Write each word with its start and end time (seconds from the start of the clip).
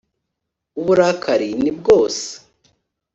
uburakari 0.79 1.49
ni 1.63 1.71
bwose 1.77 2.25